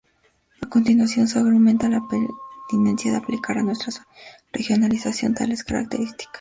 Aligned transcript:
A 0.63 0.65
continuación, 0.67 1.27
se 1.27 1.37
argumenta 1.37 1.87
la 1.87 2.01
pertinencia 2.07 3.11
de 3.11 3.17
aplicar 3.17 3.59
a 3.59 3.61
nuestra 3.61 3.93
regionalización 4.51 5.35
tales 5.35 5.63
características. 5.63 6.27